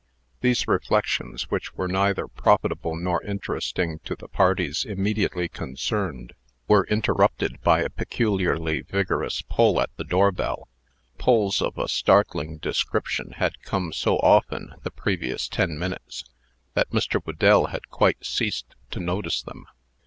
[0.39, 6.33] These reflections, which were neither profitable nor interesting to the parties immediately concerned,
[6.67, 10.67] were interrupted by a peculiarly rigorous pull at the door bell.
[11.19, 16.23] Pulls of a startling description had come so often, the previous ten minutes,
[16.73, 17.21] that Mr.
[17.23, 19.67] Whedell had quite ceased to notice them.